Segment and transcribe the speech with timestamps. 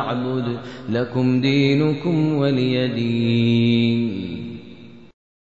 [0.00, 0.56] اعبد
[0.88, 3.79] لكم دينكم ولي دين.